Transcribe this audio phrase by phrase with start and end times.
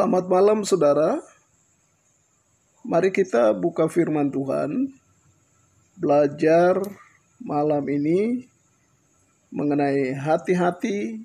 [0.00, 1.20] Selamat malam saudara.
[2.88, 4.96] Mari kita buka firman Tuhan.
[5.92, 6.80] Belajar
[7.36, 8.48] malam ini
[9.52, 11.20] mengenai hati-hati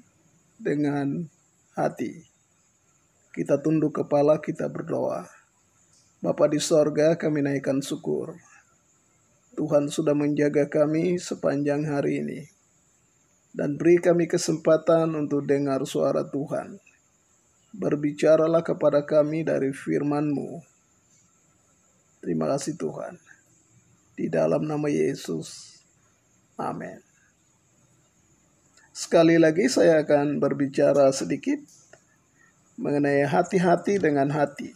[0.60, 1.24] dengan
[1.72, 2.28] hati.
[3.32, 5.24] Kita tunduk kepala, kita berdoa.
[6.20, 8.36] Bapa di sorga kami naikkan syukur.
[9.56, 12.44] Tuhan sudah menjaga kami sepanjang hari ini.
[13.56, 16.95] Dan beri kami kesempatan untuk dengar suara Tuhan
[17.76, 20.64] berbicaralah kepada kami dari firman-Mu.
[22.24, 23.20] Terima kasih Tuhan.
[24.16, 25.78] Di dalam nama Yesus.
[26.56, 27.04] Amin.
[28.96, 31.60] Sekali lagi saya akan berbicara sedikit
[32.80, 34.72] mengenai hati-hati dengan hati.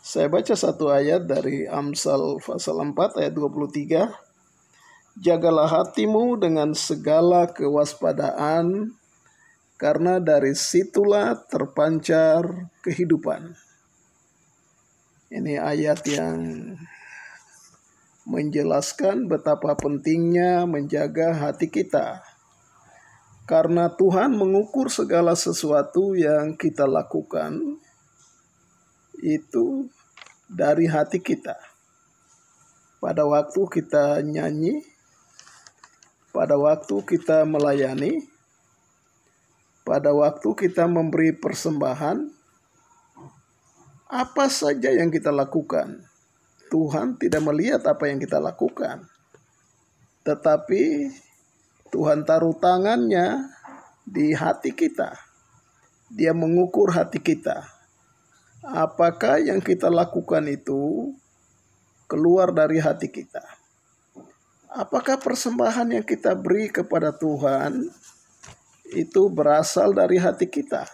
[0.00, 4.08] Saya baca satu ayat dari Amsal pasal 4 ayat 23.
[5.20, 8.96] Jagalah hatimu dengan segala kewaspadaan
[9.80, 13.56] karena dari situlah terpancar kehidupan.
[15.32, 16.36] Ini ayat yang
[18.28, 22.20] menjelaskan betapa pentingnya menjaga hati kita.
[23.48, 27.80] Karena Tuhan mengukur segala sesuatu yang kita lakukan
[29.24, 29.88] itu
[30.44, 31.56] dari hati kita.
[33.00, 34.84] Pada waktu kita nyanyi,
[36.36, 38.28] pada waktu kita melayani,
[39.90, 42.30] pada waktu kita memberi persembahan,
[44.06, 46.06] apa saja yang kita lakukan,
[46.70, 49.02] Tuhan tidak melihat apa yang kita lakukan,
[50.22, 51.10] tetapi
[51.90, 53.50] Tuhan taruh tangannya
[54.06, 55.10] di hati kita.
[56.06, 57.66] Dia mengukur hati kita.
[58.62, 61.10] Apakah yang kita lakukan itu
[62.06, 63.42] keluar dari hati kita?
[64.70, 67.90] Apakah persembahan yang kita beri kepada Tuhan
[68.94, 70.86] itu berasal dari hati kita.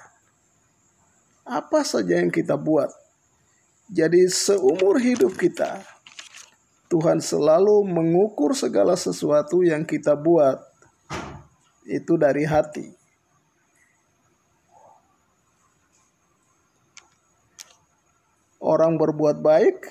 [1.47, 2.91] Apa saja yang kita buat.
[3.87, 5.79] Jadi seumur hidup kita,
[6.91, 10.59] Tuhan selalu mengukur segala sesuatu yang kita buat.
[11.87, 12.91] Itu dari hati.
[18.59, 19.87] Orang berbuat baik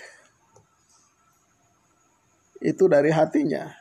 [2.59, 3.71] itu dari hatinya.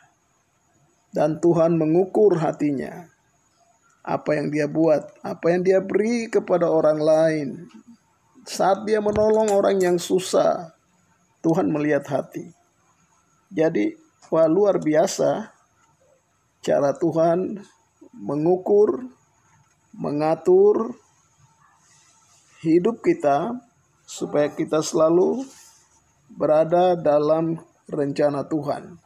[1.10, 3.13] Dan Tuhan mengukur hatinya
[4.04, 7.48] apa yang dia buat, apa yang dia beri kepada orang lain.
[8.44, 10.76] Saat dia menolong orang yang susah,
[11.41, 12.53] Tuhan melihat hati.
[13.48, 13.97] Jadi,
[14.28, 15.48] wah luar biasa
[16.60, 17.64] cara Tuhan
[18.12, 19.09] mengukur,
[19.97, 20.97] mengatur
[22.60, 23.56] hidup kita
[24.04, 25.44] supaya kita selalu
[26.28, 29.03] berada dalam rencana Tuhan.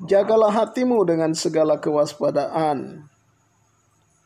[0.00, 3.04] Jagalah hatimu dengan segala kewaspadaan,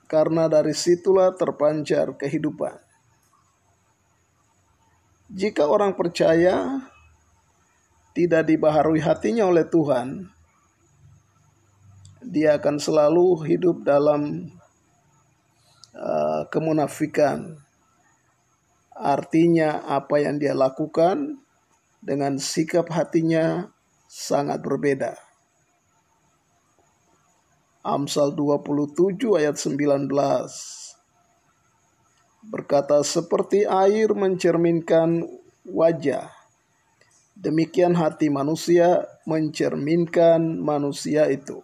[0.07, 2.79] karena dari situlah terpancar kehidupan.
[5.35, 6.87] Jika orang percaya
[8.15, 10.31] tidak dibaharui hatinya oleh Tuhan,
[12.23, 14.55] dia akan selalu hidup dalam
[15.91, 17.59] uh, kemunafikan.
[18.95, 21.43] Artinya, apa yang dia lakukan
[21.99, 23.75] dengan sikap hatinya
[24.07, 25.24] sangat berbeda.
[27.85, 30.09] Amsal 27 ayat 19
[32.49, 35.21] berkata seperti air mencerminkan
[35.69, 36.33] wajah
[37.37, 41.61] demikian hati manusia mencerminkan manusia itu.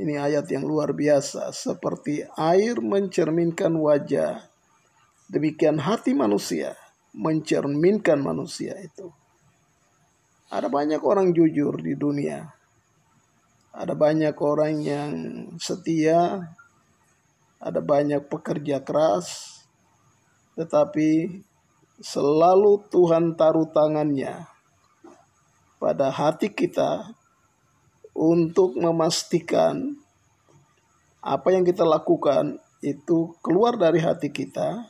[0.00, 1.52] Ini ayat yang luar biasa.
[1.52, 4.48] Seperti air mencerminkan wajah
[5.28, 6.72] demikian hati manusia
[7.12, 9.12] mencerminkan manusia itu.
[10.48, 12.57] Ada banyak orang jujur di dunia
[13.72, 15.12] ada banyak orang yang
[15.60, 16.50] setia,
[17.58, 19.58] ada banyak pekerja keras,
[20.58, 21.42] tetapi
[21.98, 24.46] selalu Tuhan taruh tangannya
[25.78, 27.14] pada hati kita
[28.14, 29.94] untuk memastikan
[31.22, 34.86] apa yang kita lakukan itu keluar dari hati kita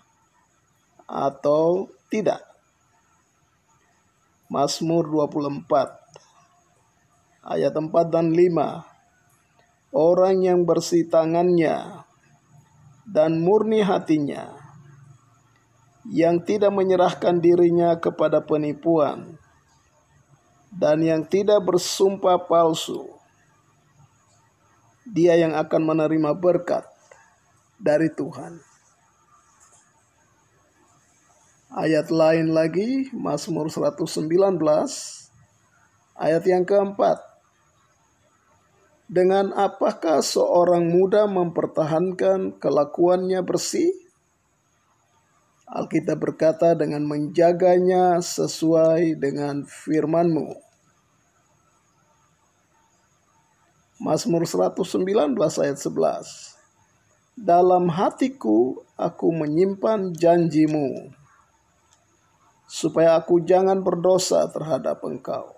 [1.09, 2.45] atau tidak.
[4.49, 6.18] Mazmur 24
[7.49, 8.99] ayat 4 dan 5
[9.89, 12.05] Orang yang bersih tangannya
[13.09, 14.53] dan murni hatinya,
[16.05, 19.41] yang tidak menyerahkan dirinya kepada penipuan,
[20.69, 23.09] dan yang tidak bersumpah palsu,
[25.09, 26.85] dia yang akan menerima berkat
[27.81, 28.61] dari Tuhan.
[31.73, 34.21] Ayat lain lagi, Mazmur 119,
[36.13, 37.28] ayat yang keempat.
[39.09, 43.89] Dengan apakah seorang muda mempertahankan kelakuannya bersih?
[45.65, 50.61] Alkitab berkata dengan menjaganya sesuai dengan firman-Mu.
[53.99, 56.55] Mazmur 119 ayat 11.
[57.35, 61.11] Dalam hatiku aku menyimpan janjimu,
[62.71, 65.58] supaya aku jangan berdosa terhadap engkau.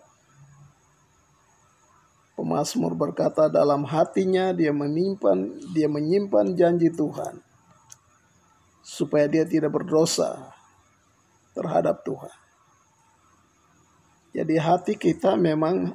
[2.41, 7.37] Pemasmur berkata dalam hatinya dia menyimpan dia menyimpan janji Tuhan
[8.81, 10.49] supaya dia tidak berdosa
[11.53, 12.33] terhadap Tuhan.
[14.33, 15.93] Jadi hati kita memang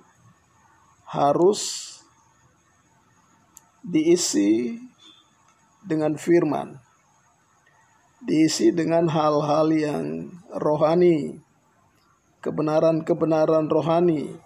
[1.09, 1.97] harus
[3.81, 4.77] diisi
[5.81, 6.77] dengan firman.
[8.21, 11.42] Diisi dengan hal-hal yang rohani,
[12.45, 14.44] kebenaran-kebenaran rohani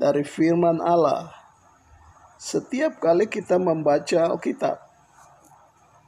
[0.00, 1.40] dari firman Allah
[2.40, 4.80] setiap kali kita membaca Alkitab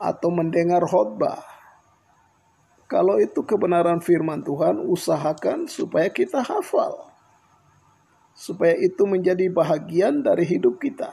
[0.01, 1.45] atau mendengar khotbah.
[2.89, 7.13] Kalau itu kebenaran firman Tuhan, usahakan supaya kita hafal.
[8.33, 11.13] Supaya itu menjadi bahagian dari hidup kita.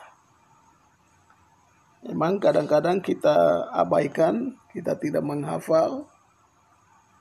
[2.08, 6.08] Memang kadang-kadang kita abaikan, kita tidak menghafal.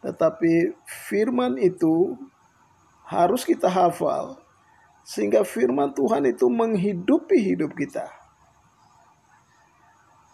[0.06, 2.14] Tetapi firman itu
[3.10, 4.47] harus kita hafal
[5.08, 8.12] sehingga firman Tuhan itu menghidupi hidup kita.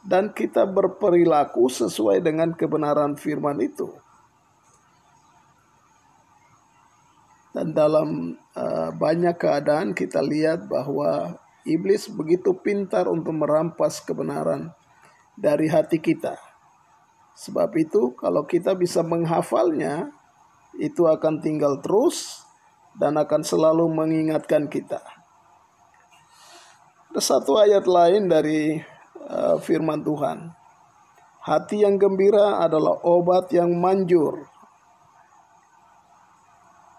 [0.02, 3.94] Dan kita berperilaku sesuai dengan kebenaran firman itu.
[7.54, 14.74] Dan dalam uh, banyak keadaan kita lihat bahwa iblis begitu pintar untuk merampas kebenaran
[15.38, 16.34] dari hati kita.
[17.38, 20.10] Sebab itu kalau kita bisa menghafalnya,
[20.74, 22.43] itu akan tinggal terus
[22.94, 25.02] dan akan selalu mengingatkan kita.
[27.14, 28.78] Ada satu ayat lain dari
[29.30, 30.50] uh, firman Tuhan.
[31.44, 34.48] Hati yang gembira adalah obat yang manjur.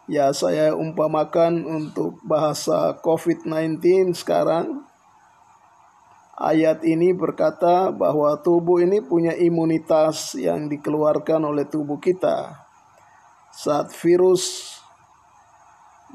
[0.05, 4.85] Ya, saya umpamakan untuk bahasa COVID-19 sekarang.
[6.37, 12.53] Ayat ini berkata bahwa tubuh ini punya imunitas yang dikeluarkan oleh tubuh kita
[13.55, 14.74] saat virus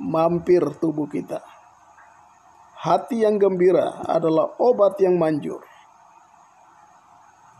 [0.01, 1.45] mampir tubuh kita.
[2.81, 5.61] Hati yang gembira adalah obat yang manjur.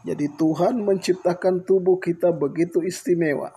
[0.01, 3.53] Jadi Tuhan menciptakan tubuh kita begitu istimewa.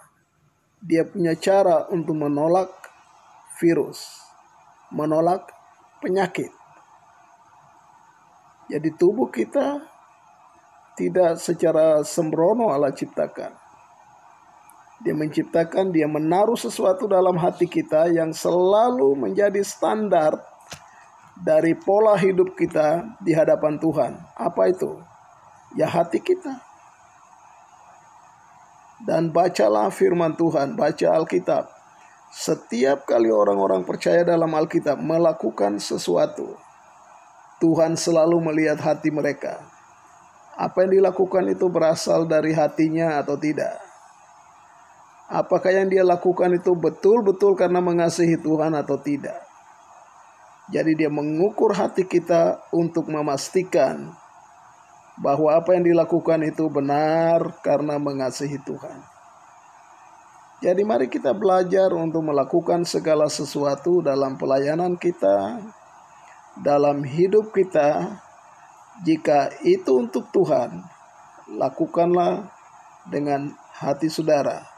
[0.83, 2.67] Dia punya cara untuk menolak
[3.63, 4.19] virus,
[4.91, 5.47] menolak
[6.03, 6.51] penyakit.
[8.67, 9.79] Jadi tubuh kita
[10.99, 13.62] tidak secara sembrono Allah ciptakan.
[15.03, 20.39] Dia menciptakan, dia menaruh sesuatu dalam hati kita yang selalu menjadi standar
[21.35, 24.15] dari pola hidup kita di hadapan Tuhan.
[24.39, 24.95] Apa itu?
[25.75, 26.55] Ya hati kita.
[29.03, 31.67] Dan bacalah firman Tuhan, baca Alkitab.
[32.31, 36.55] Setiap kali orang-orang percaya dalam Alkitab melakukan sesuatu,
[37.59, 39.67] Tuhan selalu melihat hati mereka.
[40.55, 43.82] Apa yang dilakukan itu berasal dari hatinya atau tidak
[45.31, 49.39] apakah yang dia lakukan itu betul-betul karena mengasihi Tuhan atau tidak.
[50.71, 54.15] Jadi dia mengukur hati kita untuk memastikan
[55.19, 59.03] bahwa apa yang dilakukan itu benar karena mengasihi Tuhan.
[60.63, 65.59] Jadi mari kita belajar untuk melakukan segala sesuatu dalam pelayanan kita,
[66.63, 68.15] dalam hidup kita.
[69.03, 70.79] Jika itu untuk Tuhan,
[71.51, 72.47] lakukanlah
[73.09, 74.72] dengan hati saudara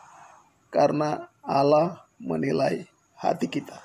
[0.76, 2.84] karena Allah menilai
[3.16, 3.80] hati kita.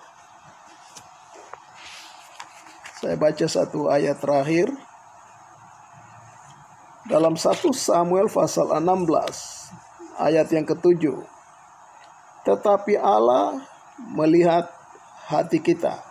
[2.98, 4.66] Saya baca satu ayat terakhir
[7.06, 11.22] dalam 1 Samuel pasal 16 ayat yang ketujuh.
[12.42, 13.62] Tetapi Allah
[14.10, 14.66] melihat
[15.30, 16.02] hati kita.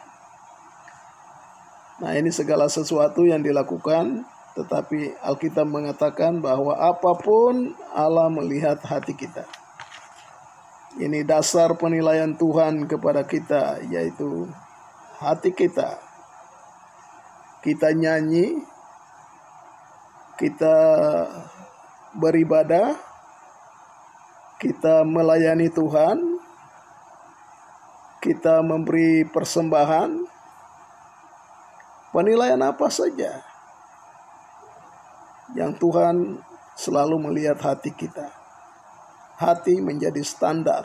[2.00, 4.24] Nah, ini segala sesuatu yang dilakukan,
[4.56, 9.59] tetapi Alkitab mengatakan bahwa apa pun Allah melihat hati kita.
[11.00, 14.52] Ini dasar penilaian Tuhan kepada kita, yaitu
[15.24, 15.96] hati kita.
[17.64, 18.60] Kita nyanyi,
[20.36, 20.76] kita
[22.20, 23.00] beribadah,
[24.60, 26.20] kita melayani Tuhan,
[28.20, 30.20] kita memberi persembahan,
[32.12, 33.40] penilaian apa saja
[35.56, 36.44] yang Tuhan
[36.76, 38.39] selalu melihat hati kita.
[39.40, 40.84] Hati menjadi standar.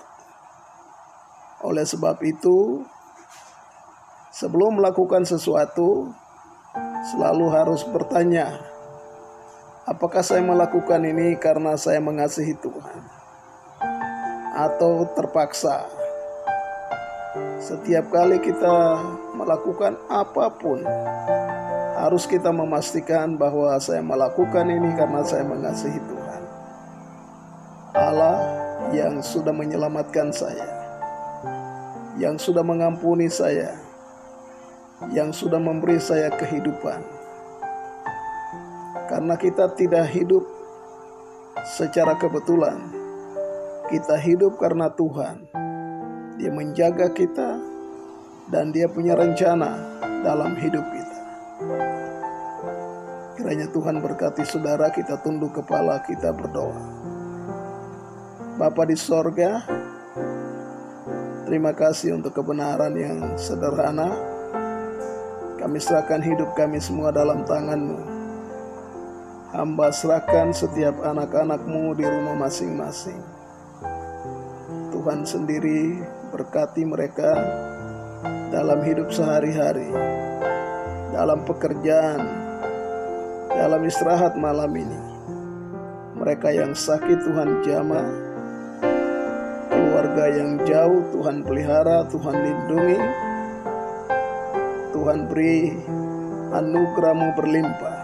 [1.67, 2.87] Oleh sebab itu,
[4.31, 6.15] sebelum melakukan sesuatu,
[7.11, 8.75] selalu harus bertanya,
[9.85, 13.05] Apakah saya melakukan ini karena saya mengasihi Tuhan?
[14.57, 15.85] Atau terpaksa?
[17.61, 18.97] Setiap kali kita
[19.37, 20.81] melakukan apa pun,
[22.01, 26.24] harus kita memastikan bahwa saya melakukan ini karena saya mengasihi Tuhan.
[27.95, 28.43] Allah
[28.91, 30.67] yang sudah menyelamatkan saya,
[32.19, 33.71] yang sudah mengampuni saya,
[35.15, 37.15] yang sudah memberi saya kehidupan
[39.07, 40.43] karena kita tidak hidup
[41.79, 42.83] secara kebetulan.
[43.87, 45.47] Kita hidup karena Tuhan.
[46.35, 47.63] Dia menjaga kita
[48.51, 49.77] dan dia punya rencana
[50.25, 51.19] dalam hidup kita.
[53.39, 57.04] Kiranya Tuhan berkati saudara kita tunduk kepala kita berdoa.
[58.55, 59.67] Bapa di sorga,
[61.43, 64.15] terima kasih untuk kebenaran yang sederhana.
[65.59, 67.99] Kami serahkan hidup kami semua dalam tanganmu.
[69.51, 73.19] Hamba serahkan setiap anak-anakmu di rumah masing-masing.
[74.95, 75.99] Tuhan sendiri
[76.31, 77.35] berkati mereka
[78.55, 79.91] dalam hidup sehari-hari,
[81.11, 82.23] dalam pekerjaan,
[83.51, 85.01] dalam istirahat malam ini.
[86.23, 88.34] Mereka yang sakit Tuhan jamah,
[90.15, 92.99] keluarga yang jauh Tuhan pelihara, Tuhan lindungi,
[94.95, 95.75] Tuhan beri
[96.55, 97.99] anugerahmu berlimpah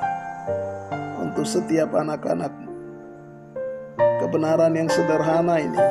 [1.23, 2.67] untuk setiap anak-anakmu.
[4.27, 5.83] Kebenaran yang sederhana ini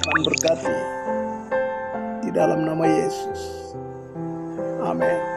[0.00, 0.78] Tuhan berkati
[2.24, 3.40] di dalam nama Yesus.
[4.80, 5.31] Amin.